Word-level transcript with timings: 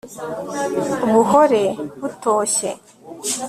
buhore 1.11 1.63
butoshye 2.01 2.69